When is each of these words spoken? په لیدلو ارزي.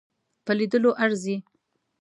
په 0.45 0.51
لیدلو 0.57 0.91
ارزي. 1.03 1.35